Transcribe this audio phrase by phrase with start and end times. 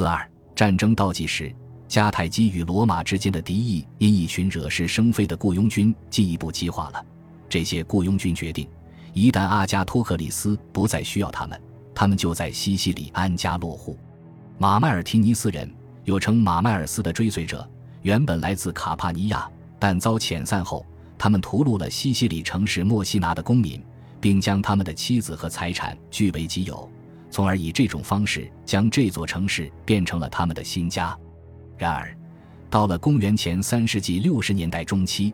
[0.00, 1.54] 四二战争倒计时，
[1.86, 7.04] 迦太基与罗马之间的敌意因一群惹是生非的雇佣军进一步激化了。
[7.50, 8.66] 这些雇佣军决定，
[9.12, 11.60] 一旦阿加托克里斯不再需要他们，
[11.94, 13.98] 他们就在西西里安家落户。
[14.56, 15.70] 马迈尔提尼斯人，
[16.04, 17.68] 又称马迈尔斯的追随者，
[18.00, 19.46] 原本来自卡帕尼亚，
[19.78, 20.86] 但遭遣散后，
[21.18, 23.78] 他们屠戮了西西里城市墨西拿的公民，
[24.18, 26.90] 并将他们的妻子和财产据为己有。
[27.30, 31.16] 从而以这种方式将这座城市变成了他们的新家。
[31.78, 32.14] 然而，
[32.68, 35.32] 到了公元前三世纪六十年代中期，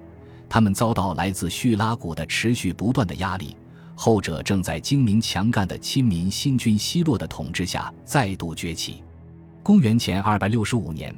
[0.48, 3.56] 他们遭到来自叙拉古的持续不断的压力。
[3.98, 9.02] 后者正在精明强干的亲民新君希洛的统治下再度崛起。
[9.62, 11.14] 公元前二百六十五年，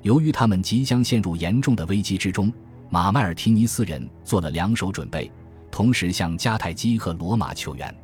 [0.00, 2.50] 由于他们即将陷入严重的危机之中，
[2.88, 5.30] 马迈尔提尼斯人做了两手准备，
[5.70, 7.94] 同时向迦太基和罗马求援。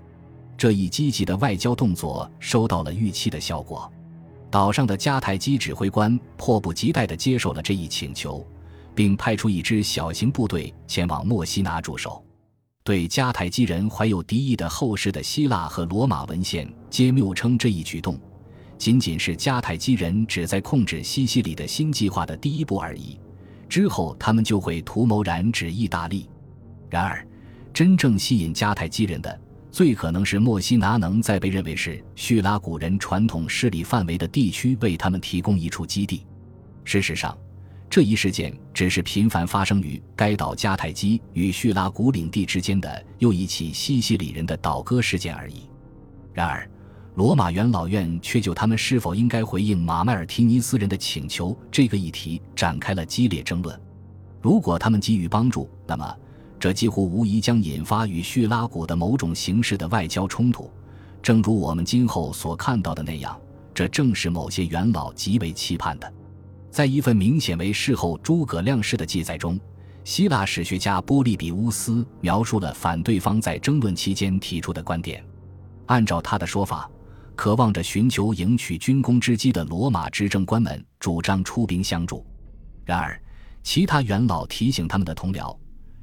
[0.60, 3.90] 这一积极的外交动作收到了预期的效果，
[4.50, 8.46] 岛上的迦太基指挥官迫不及待地接受了这一请求，
[8.94, 12.22] 并派出一支小型部队前往墨西拿驻守。
[12.84, 18.20] 对迦太基人怀有敌意的后世的希腊和罗马文献皆谬称这一举动
[18.76, 23.18] 仅仅是迦太基人旨在控制西西里的新计划的第一步而已，
[23.66, 26.28] 之后他们就会图谋染指意大利。
[26.90, 27.26] 然而，
[27.72, 29.40] 真正吸引迦太基人的。
[29.70, 36.26] 最可能是墨西拿能在被认为是叙拉古人传统势力范围的地区为他们提供一处基地。
[36.84, 37.36] 事实上，
[37.88, 45.68] 这一事件只是频繁发生于该岛迦太基与叙拉古领地之间的又一起西西里人的倒戈事件而已。
[46.32, 46.68] 然而，
[47.14, 53.80] 罗马元老院却就他们是否应该回应马迈尔提尼斯人的请求这个议题展开了激烈争论。
[54.40, 56.16] 如果他们给予帮助，那么。
[56.60, 60.70] 这几乎无疑将引发与叙拉古的某种形式的外交冲突，
[61.22, 63.40] 正如我们今后所看到的那样，
[63.72, 66.12] 这正是某些元老极为期盼的。
[66.70, 69.58] 在一份明显为事后诸葛亮式的记载中，
[70.04, 75.24] 希腊史学家波利比乌斯描述了反对方在争论期间提出的观点。
[75.86, 76.88] 按照他的说法，
[77.34, 82.22] 渴望着寻求赢取军功之机的罗马执政官们主张出兵相助。
[82.84, 83.18] 然而，
[83.62, 85.56] 其他元老提醒他们的同僚。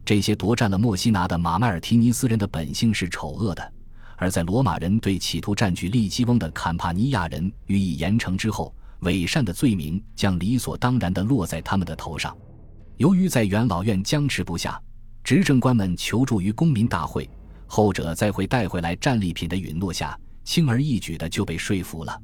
[0.07, 3.73] 这些夺占了墨西拿的马迈尔提尼斯人的本性是丑恶的，
[4.15, 12.33] 而在罗马人对企图占据利基翁的坎帕尼亚人予以严惩之后，伪善的罪名将理所当然地落在他们的头上。
[12.95, 14.81] 由于在元老院僵持不下，
[15.25, 17.29] 执政官们求助于公民大会，
[17.65, 22.17] 后者在会带回来战利品的允诺下，轻而易举地就被说服了。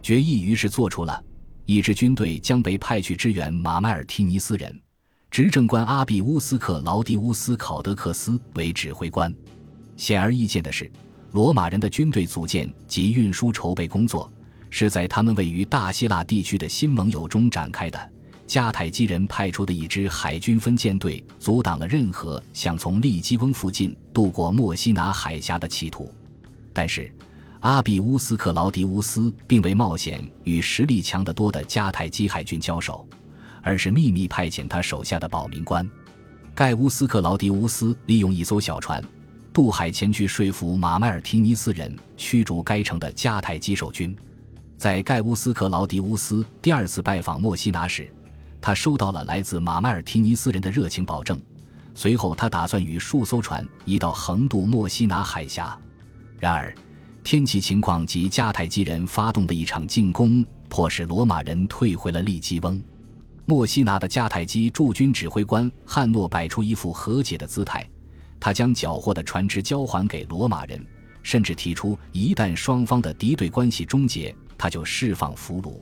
[0.00, 1.22] 决议于是做出了，
[1.66, 4.80] 一支军队将被派去支援马迈尔提尼斯人。
[5.30, 9.32] 执政官阿比乌斯克劳迪乌斯考德克斯为指挥官。
[9.96, 10.90] 显而易见的是，
[11.32, 14.30] 罗马人的军队组建及运输筹备工作
[14.70, 18.10] 是在他们位于大希腊地区的新盟友中展开的。
[18.46, 26.10] 迦太基人派出的一支海军分舰队阻挡了任何想从利基翁附近渡过墨西拿海峡的企图。
[26.72, 27.12] 但是，
[27.60, 33.06] 阿比乌斯克劳迪乌斯并未冒险与实力强得多的迦太基海军交手。
[33.68, 35.86] 而是秘密派遣他手下的保民官
[36.54, 39.04] 盖乌斯克劳迪乌斯，利用一艘小船
[39.52, 44.16] 渡海前去说服马迈尔提尼斯人驱逐该城的迦太基守军。
[44.78, 48.10] 在盖乌斯克劳迪乌斯第二次拜访墨西拿时，
[48.58, 51.38] 他收到了来自马迈尔提尼斯人的热情保证。
[51.94, 55.78] 随后，他打算与数艘船一道横渡墨西拿海峡。
[56.38, 56.74] 然而，
[57.22, 62.82] 天气情况及迦太基人发动的一场进攻，迫使罗马人退回了利基翁。
[63.48, 67.88] 墨西拿的迦太基驻军指挥官汉诺摆出一副和解的姿态，
[68.38, 70.86] 他将缴获的船只交还给罗马人，
[71.22, 75.80] 甚至提出一旦双方的敌对关系终结，他就释放俘虏。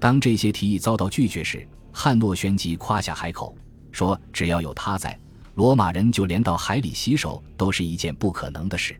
[0.00, 3.54] 当这些提议遭到拒绝时，汉诺旋即夸下海口，
[3.92, 5.20] 说只要有他在，
[5.56, 8.98] 罗马人就连到海里洗手都是一件不可能的事。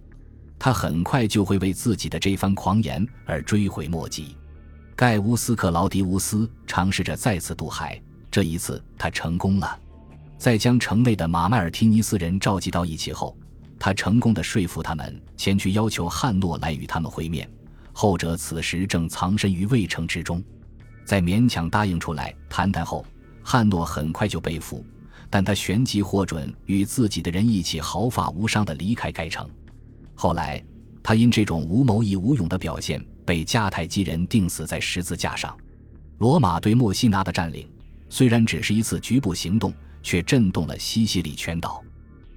[0.59, 4.37] 他很快就会为自己的这番狂言而追悔莫及。
[4.97, 9.77] 盖乌斯克劳迪乌斯尝试着再次渡海，这一次他成功了。
[10.39, 13.37] 在将城内的马迈尔提尼斯人召集到一起后，
[13.77, 17.49] 他成功的说服他们前去要求汉诺来与他们会面。
[17.93, 20.41] 后者此时正藏身于卫城之中，
[21.05, 23.05] 在勉强答应出来谈谈后，
[23.43, 24.87] 汉诺很快就被俘，
[25.29, 29.49] 但他旋即获准与自己的人一起毫发无伤的离开该城。
[30.15, 30.65] 后来，
[31.03, 33.05] 他因这种无谋亦无勇的表现。
[33.25, 35.57] 被迦太基人钉死在十字架上。
[36.19, 37.69] 罗马对墨西拿的占领
[38.09, 39.73] 虽然只是一次局部行动，
[40.03, 41.83] 却震动了西西里全岛。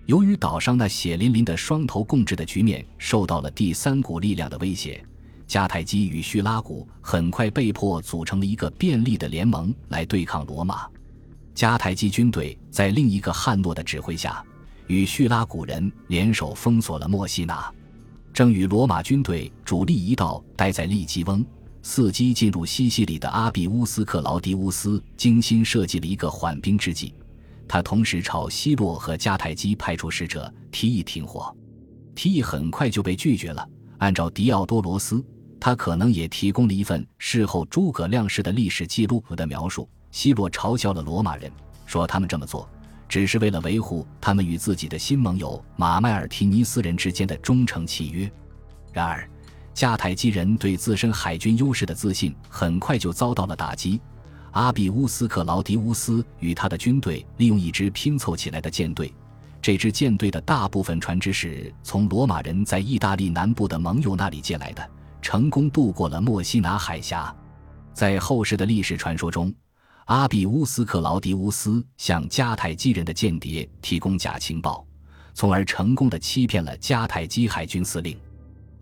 [0.06, 5.04] 由于岛上那血淋淋的双头共治的局面受到了第三股力量的威胁，
[5.48, 10.88] 迦太基与叙拉古很快被迫组成了一个便利的联盟来对抗罗马。
[11.54, 14.44] 迦太基军队在另一个汉诺的指挥下，
[14.88, 17.72] 与叙拉古人联手封锁了墨西拿。
[18.38, 21.44] 正与罗马军队主力一道待在利基翁，
[21.82, 27.16] 伺机进入西西里的阿比乌斯·克劳迪乌斯精心设计了一个缓兵之计。
[27.68, 31.52] 他同时朝希洛和迦太基派出使者，提议停火。
[32.14, 33.68] 提议很快就被拒绝了。
[33.98, 35.26] 按照迪奥多罗斯，
[35.60, 39.90] 他可能也提供了一份事后诸葛亮式的历史记录的描述。
[40.12, 41.52] 希洛嘲笑了罗马人，
[41.88, 42.70] 说他们这么做。
[43.08, 48.30] 只是为了维护他们与自己的新盟友马迈尔提尼斯人之间的忠诚契约。
[48.92, 49.30] 然而，
[49.74, 54.02] 迦太基人对自身海军优势的自信很快就遭到了打击。
[54.52, 59.14] 阿比乌斯·克劳迪乌斯与他的军队利用一支拼凑起来的舰队，
[59.62, 64.90] 这支舰队的大部分船只是从罗马人在意大利南部的盟友那里借来的，
[65.22, 67.36] 成功渡过了墨西拿海峡。
[67.94, 69.54] 在后世的历史传说中。
[70.08, 74.88] 阿比乌斯·克劳迪乌斯向迦太基人的间谍提供假情报，
[75.34, 78.18] 从而成功的欺骗了迦太基海军司令。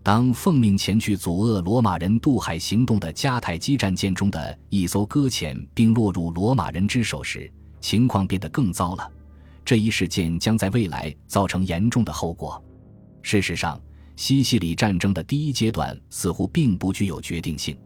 [0.04, 9.10] 当奉命前去阻遏罗马人渡海行动的迦太基战舰中的一艘搁浅并落入罗马人之手时，情况变得更糟了。
[9.64, 12.62] 这一事件将在未来造成严重的后果。
[13.22, 13.80] 事实上，
[14.14, 17.76] 西西里战争的第一阶段似乎并不具有决定性。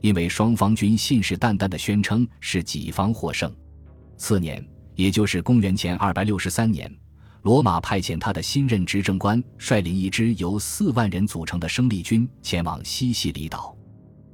[0.00, 3.52] 因为双方均信誓旦旦地宣称是己方获胜。
[4.16, 4.64] 次年，
[4.94, 6.92] 也就是公元前二百六十三年，
[7.42, 13.76] 罗马派遣他的新任执政官率领一支由四万人组成的生力军前往西西里岛。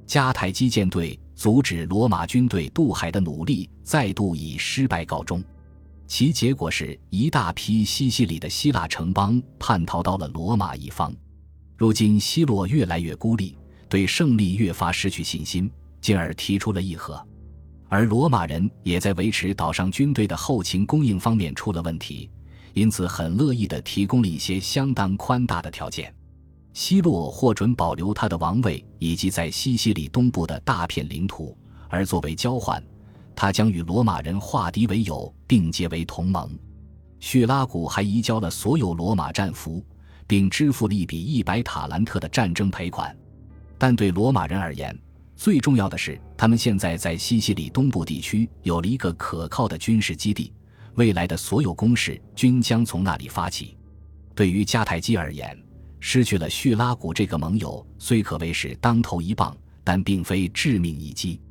[0.07, 5.43] 迦太基舰队阻止罗马军队渡海的努力再度以失败告终，
[6.05, 11.11] 其结果是一大批西西里的希腊城邦叛逃到了罗马一方。
[11.75, 13.57] 如今，希洛越来越孤立。
[13.95, 15.71] 对胜利越发失去信心，
[16.01, 17.25] 进而提出了议和，
[17.87, 22.29] 而罗马人也在维持岛上军队的后勤供应方面出了问题，
[22.73, 26.13] 因此很乐意地提供了一些相当宽大的条件。
[26.73, 31.57] 希洛获准保留他的王位以及在西西里东部的大片领土，
[31.87, 32.83] 而作为交换，
[33.33, 36.49] 他将与罗马人化敌为友，并结为同盟。
[37.21, 39.81] 叙拉古还移交了所有罗马战俘，
[40.27, 43.17] 并支付了一笔一百塔兰特的战争赔款。
[43.77, 44.97] 但对罗马人而言，
[45.35, 50.53] 最重要的是，他们现在在西西里东部地区有了一个可靠的军事基地，
[50.95, 53.77] 未来的所有攻势均将从那里发起。
[54.33, 55.57] 对于迦太基而言，
[55.99, 61.41] 失去了叙拉古这个盟友，虽可谓是当头一棒，但并非致命一击。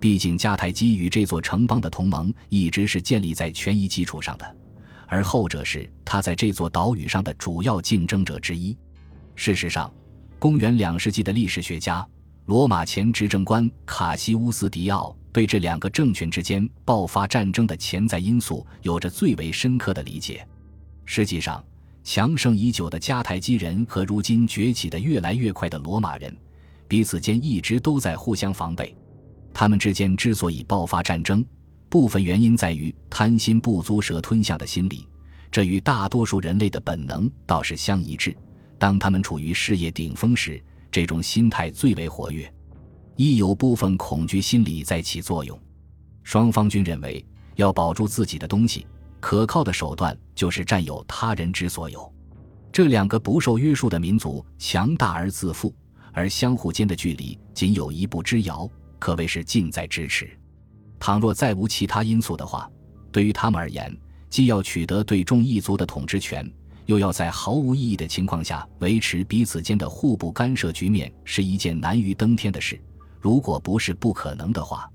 [0.00, 4.56] 毕竟，迦太基与这座城邦的同盟一直是建立在权益基础上的，
[5.06, 8.76] 而后者是他在这座岛屿上的主要竞争者之一。
[9.34, 9.92] 事实上。
[10.38, 12.06] 公元两世纪的历史学家、
[12.44, 20.46] 罗马前执政官卡西乌斯·迪奥对这两个政权之间爆发战争的潜在因素有着最为深刻的理解。
[21.06, 21.64] 实际上，
[22.04, 26.36] 强盛已久的迦太基人和如今崛起的越来越快的罗马人，
[26.86, 28.94] 彼此间一直都在互相防备。
[29.54, 31.42] 他们之间之所以爆发战争，
[31.88, 35.08] 部分原因在于贪心不足蛇吞象的心理，
[35.50, 38.36] 这与大多数人类的本能倒是相一致。
[38.78, 42.52] 当他们处于事业顶峰时，这种心态最为活跃，
[43.16, 45.58] 亦有部分恐惧心理在起作用。
[46.22, 48.86] 双方均认为，要保住自己的东西，
[49.20, 52.12] 可靠的手段就是占有他人之所有。
[52.72, 55.74] 这两个不受约束的民族强大而自负，
[56.12, 58.68] 而相互间的距离仅有一步之遥，
[58.98, 60.28] 可谓是近在咫尺。
[60.98, 62.70] 倘若再无其他因素的话，
[63.10, 63.96] 对于他们而言，
[64.28, 66.46] 既要取得对众一族的统治权。
[66.86, 72.80] 又要在毫无意义的情况下维持彼此间的互不干涉局面，是一件难于登天的事。
[73.20, 74.88] 如果不是不可能的话，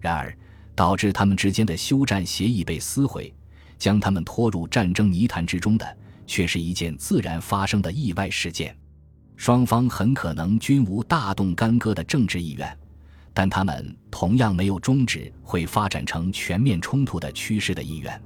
[0.00, 0.36] 然而
[0.74, 3.32] 导致他们之间的休战协议被撕毁，
[3.78, 8.74] 将他们拖入战争泥潭之中的，却是一件自然发生的意外事件。
[9.36, 12.78] 双方很可能均无大动干戈的政治意愿，
[13.34, 18.18] 但他们同样没有终止会发展成全面冲突的趋势的意愿。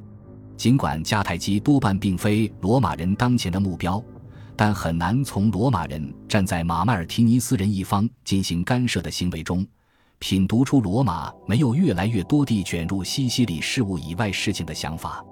[0.60, 3.98] 尽管迦太基多半并非罗马人当前的目标，
[4.54, 9.66] 但很难从罗马人站在马迈尔提尼斯人一方进行干涉的行为中，
[10.18, 15.24] 品读出罗马没有越来越多地卷入西西里事务以外事情的想法。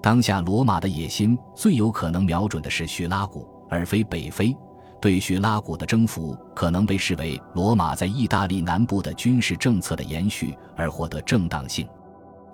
[0.00, 4.56] 当下罗马的野心最有可能瞄准的是叙拉古，而非北非。
[5.00, 11.84] 对叙拉古的征服可能被视为罗马在意大利南部的军事政策的延续，而获得正当性。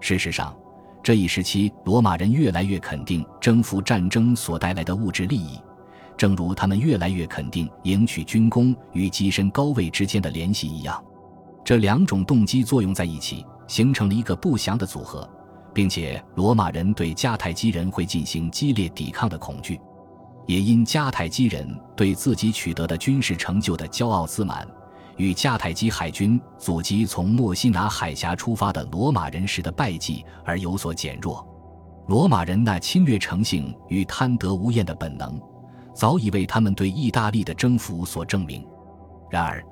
[0.01, 0.57] 事实上。
[1.05, 5.61] 这一时期，罗马人越来越肯定征服战争所带来的物质利益，
[6.17, 11.05] 正如他们越来越肯定赢取军功与跻身高位之间的联系一样。
[11.63, 15.29] 这两种动机作用在一起，形成了一个不祥的组合，
[15.75, 19.79] 并且罗马人对迦太基人会进行激烈抵抗的恐惧，
[20.47, 24.67] 也因迦太基人对自己取得的军事成就的骄傲自满，
[25.17, 31.47] 与迦太基海军阻击从墨西拿海峡出发的罗马人时的败绩而有所减弱。
[32.09, 35.41] 罗马人那侵略成性与贪得无厌的本能，
[35.95, 38.67] 早已为他们对意大利的征服所证明。
[39.31, 39.65] 然而，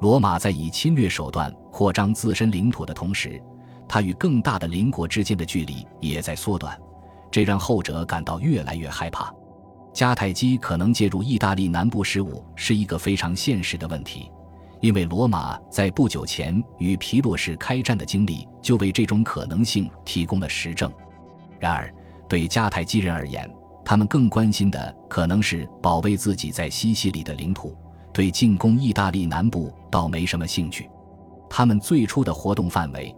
[0.00, 3.42] 罗马在以侵略手段扩张自身领土的同时，
[3.88, 6.78] 它与更大的邻国之间的距离也在缩短，
[7.30, 9.34] 这让后者感到越来越害怕。
[9.92, 14.30] 迦太基可能介入意大利南部事务是一个非常现实的问题，
[14.80, 20.90] 因为罗马在不久前与皮洛士开战的经历就为这种可能性提供了实证。
[21.58, 21.92] 然而，
[22.28, 23.48] 对迦太基人而言，
[23.84, 27.76] 他们更关心的可能是保卫自己在西西里的领土。
[28.12, 30.90] 对进攻意大利南部倒没什么兴趣，
[31.48, 33.14] 他们最初的活动范围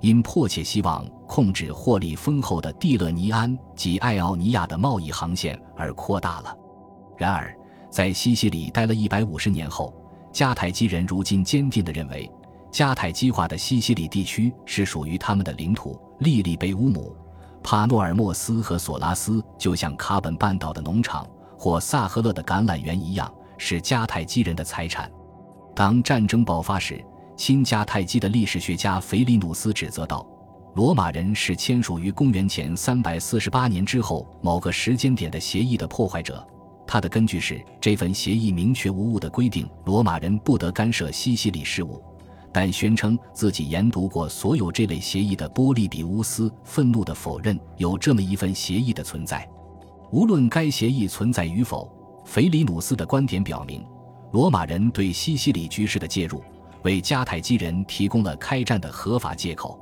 [0.00, 6.56] 因迫切希望控制获利丰厚的蒂勒尼安及爱奥尼亚的贸易航线而扩大了。
[7.16, 7.52] 然而，
[7.90, 9.92] 在西西里待了一百五十年后，
[10.36, 12.30] 迦太基人如今坚定地认为，
[12.70, 15.98] 迦太基化的西西里地区是属于他们的领土。
[16.18, 17.16] 利利贝乌姆、
[17.62, 21.26] 帕诺尔莫斯和索拉斯就像卡本半岛的农场
[21.56, 23.32] 或萨赫勒的橄榄园一样。
[23.56, 25.10] 是迦太基人的财产。
[25.74, 27.02] 当战争爆发时，
[27.38, 30.26] 新迦太基的历史学家腓利努斯指责道
[30.76, 36.46] ：“罗马人是签署于公元前348年之后某个时间点的协议的破坏者。”
[36.86, 42.02] 他的根据是这份协议明确无误地规定罗马人不得干涉西西里事务，
[42.52, 49.46] 但宣称自己研读过所有这类协议的波利比乌斯愤怒地否认有这么一份协议的存在，
[50.10, 51.90] 无论该协议存在与否。
[52.24, 53.84] 腓里努斯的观点表明，
[54.32, 56.42] 罗马人对西西里局势的介入，
[56.82, 59.78] 为迦太基人提供了开战的合法借口。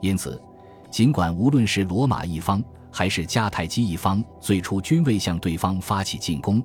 [0.00, 0.42] 因此，
[0.90, 2.60] 尽管无论是罗马一方
[2.96, 6.64] 还是迦太基一方最初均未向对方发起进攻，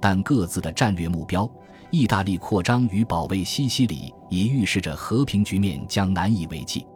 [0.00, 1.50] 但各自的战略目标——
[1.90, 6.86] 意大利扩张与保卫西西里，已预示着和平局面将难以为继。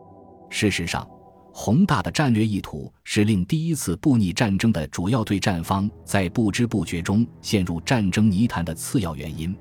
[0.51, 1.05] 事实上，
[1.53, 9.53] 宏大的战略意图是令第一次布匿战争的主要对战方在不知不觉中陷入战争泥潭的次要原因，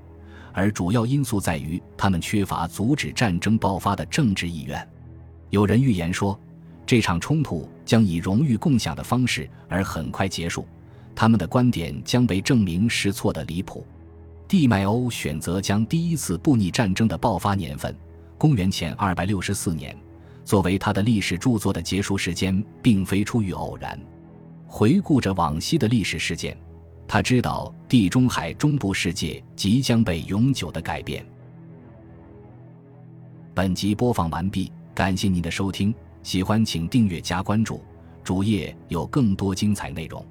[0.53, 4.88] 而主要因素在于他们缺乏阻止战争爆发的政治意愿。
[5.50, 6.39] 有人预言说，
[6.86, 10.68] 这场冲突将以荣誉共享的方式而很快结束，
[11.15, 13.86] 他们的观点将被证明是错的离谱。
[14.48, 17.96] 地麦欧选择将第一次布匿战争的爆发年份——
[18.38, 19.96] 公元前264年。
[20.44, 24.00] 作为他的历史著作的结束时间，并非出于偶然。
[24.68, 26.56] 回顾着往昔的历史事件，
[27.08, 31.25] 他知道地中海中部世界即将被永久的改变。
[33.56, 35.92] 本集播放完毕，感谢您的收听，
[36.25, 37.79] 喜欢请订阅加关注，
[38.24, 40.25] 主页有更多精彩内容。